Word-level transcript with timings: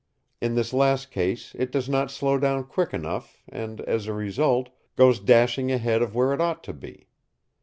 In 0.41 0.55
this 0.55 0.73
last 0.73 1.11
case 1.11 1.53
it 1.53 1.71
does 1.71 1.87
not 1.87 2.09
slow 2.09 2.39
down 2.39 2.63
quick 2.63 2.91
enough, 2.91 3.37
and, 3.47 3.81
as 3.81 4.07
a 4.07 4.13
result, 4.13 4.69
goes 4.95 5.19
dashing 5.19 5.71
ahead 5.71 6.01
of 6.01 6.15
where 6.15 6.33
it 6.33 6.41
ought 6.41 6.63
to 6.63 6.73
be. 6.73 7.05